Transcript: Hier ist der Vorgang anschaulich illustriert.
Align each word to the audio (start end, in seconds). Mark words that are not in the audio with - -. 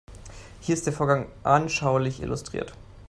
Hier 0.61 0.73
ist 0.73 0.87
der 0.87 0.93
Vorgang 0.93 1.27
anschaulich 1.43 2.23
illustriert. 2.23 2.73